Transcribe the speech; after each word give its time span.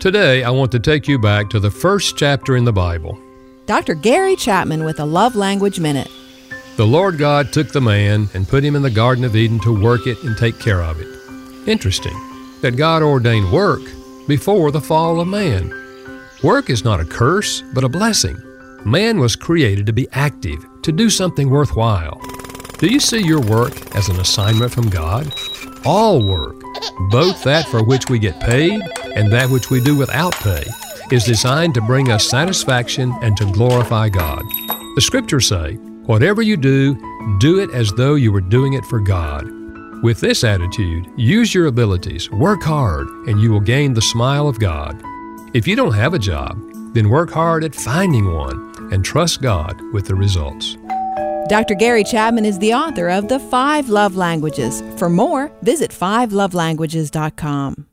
Today, 0.00 0.44
I 0.44 0.48
want 0.48 0.72
to 0.72 0.80
take 0.80 1.06
you 1.06 1.18
back 1.18 1.50
to 1.50 1.60
the 1.60 1.70
first 1.70 2.16
chapter 2.16 2.56
in 2.56 2.64
the 2.64 2.72
Bible. 2.72 3.20
Dr. 3.66 3.92
Gary 3.92 4.34
Chapman 4.34 4.84
with 4.84 4.98
a 4.98 5.04
Love 5.04 5.36
Language 5.36 5.78
Minute. 5.78 6.10
The 6.78 6.86
Lord 6.86 7.18
God 7.18 7.52
took 7.52 7.68
the 7.68 7.82
man 7.82 8.26
and 8.32 8.48
put 8.48 8.64
him 8.64 8.74
in 8.74 8.80
the 8.80 8.88
Garden 8.88 9.24
of 9.24 9.36
Eden 9.36 9.60
to 9.60 9.78
work 9.78 10.06
it 10.06 10.16
and 10.22 10.38
take 10.38 10.58
care 10.58 10.82
of 10.82 10.98
it. 11.02 11.68
Interesting 11.68 12.14
that 12.62 12.78
God 12.78 13.02
ordained 13.02 13.52
work 13.52 13.82
before 14.26 14.70
the 14.70 14.80
fall 14.80 15.20
of 15.20 15.28
man. 15.28 15.70
Work 16.42 16.70
is 16.70 16.82
not 16.82 17.00
a 17.00 17.04
curse, 17.04 17.62
but 17.74 17.84
a 17.84 17.88
blessing. 17.90 18.38
Man 18.86 19.20
was 19.20 19.36
created 19.36 19.84
to 19.84 19.92
be 19.92 20.08
active, 20.12 20.64
to 20.80 20.92
do 20.92 21.10
something 21.10 21.50
worthwhile. 21.50 22.18
Do 22.78 22.86
you 22.86 23.00
see 23.00 23.20
your 23.20 23.42
work 23.42 23.94
as 23.94 24.08
an 24.08 24.18
assignment 24.18 24.72
from 24.72 24.88
God? 24.88 25.30
All 25.84 26.26
work, 26.26 26.56
both 27.10 27.42
that 27.44 27.66
for 27.66 27.82
which 27.82 28.08
we 28.08 28.18
get 28.18 28.40
paid 28.40 28.80
and 29.14 29.32
that 29.32 29.50
which 29.50 29.70
we 29.70 29.80
do 29.80 29.96
without 29.96 30.34
pay, 30.34 30.64
is 31.10 31.24
designed 31.24 31.74
to 31.74 31.80
bring 31.80 32.10
us 32.10 32.28
satisfaction 32.28 33.12
and 33.22 33.36
to 33.36 33.50
glorify 33.52 34.08
God. 34.08 34.42
The 34.94 35.02
scriptures 35.02 35.48
say, 35.48 35.74
Whatever 36.06 36.42
you 36.42 36.56
do, 36.56 36.96
do 37.38 37.60
it 37.60 37.70
as 37.70 37.92
though 37.92 38.14
you 38.14 38.32
were 38.32 38.40
doing 38.40 38.72
it 38.72 38.84
for 38.86 39.00
God. 39.00 39.44
With 40.02 40.20
this 40.20 40.44
attitude, 40.44 41.06
use 41.16 41.54
your 41.54 41.66
abilities, 41.66 42.30
work 42.30 42.62
hard, 42.62 43.06
and 43.28 43.40
you 43.40 43.50
will 43.52 43.60
gain 43.60 43.92
the 43.92 44.02
smile 44.02 44.48
of 44.48 44.58
God. 44.58 45.00
If 45.54 45.68
you 45.68 45.76
don't 45.76 45.94
have 45.94 46.14
a 46.14 46.18
job, 46.18 46.58
then 46.94 47.10
work 47.10 47.30
hard 47.30 47.64
at 47.64 47.74
finding 47.74 48.32
one 48.34 48.92
and 48.92 49.04
trust 49.04 49.42
God 49.42 49.80
with 49.92 50.06
the 50.06 50.14
results. 50.14 50.76
Dr. 51.50 51.74
Gary 51.74 52.04
Chapman 52.04 52.44
is 52.44 52.60
the 52.60 52.74
author 52.74 53.08
of 53.08 53.26
The 53.26 53.40
Five 53.40 53.88
Love 53.88 54.14
Languages. 54.14 54.84
For 54.96 55.08
more, 55.08 55.50
visit 55.62 55.90
fivelovelanguages.com. 55.90 57.89